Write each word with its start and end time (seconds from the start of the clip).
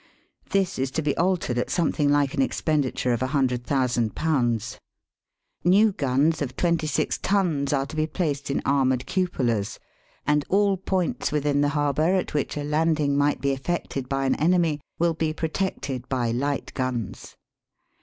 This 0.49 0.79
is 0.79 0.89
to 0.97 1.03
be 1.03 1.15
altered 1.15 1.59
at 1.59 1.69
something 1.69 2.09
like 2.09 2.33
an 2.33 2.41
expenditure 2.41 3.13
of 3.13 3.19
J£100,000. 3.19 4.79
New 5.63 5.91
guns 5.91 6.41
of 6.41 6.55
twenty 6.57 6.87
six 6.87 7.19
tons 7.19 7.71
are 7.71 7.85
to 7.85 7.95
be 7.95 8.07
placed 8.07 8.49
in 8.49 8.61
armom'ed 8.63 9.05
cupolas, 9.05 9.77
and 10.25 10.43
all 10.49 10.75
points 10.77 11.31
within 11.31 11.61
the 11.61 11.69
harbour 11.77 12.15
at 12.15 12.33
which 12.33 12.57
a 12.57 12.63
landing 12.63 13.15
might 13.15 13.41
be 13.41 13.51
effected 13.51 14.09
by 14.09 14.25
an 14.25 14.33
enemy 14.37 14.81
will 14.97 15.13
be 15.13 15.33
pro 15.33 15.49
tected 15.49 16.09
by 16.09 16.31
light 16.31 16.73
guns. 16.73 17.35